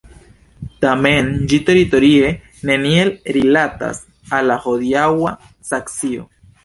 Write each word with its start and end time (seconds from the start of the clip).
Tamen 0.85 1.27
ĝi 1.51 1.59
teritorie 1.67 2.31
neniel 2.69 3.11
rilatas 3.37 4.01
al 4.39 4.49
la 4.53 4.59
hodiaŭa 4.65 5.35
Saksio. 5.71 6.27